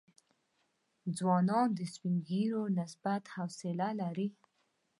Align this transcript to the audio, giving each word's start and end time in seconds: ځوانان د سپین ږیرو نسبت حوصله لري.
ځوانان 1.17 1.69
د 1.77 1.79
سپین 1.93 2.15
ږیرو 2.27 2.63
نسبت 2.79 3.23
حوصله 3.35 3.89
لري. 4.01 4.27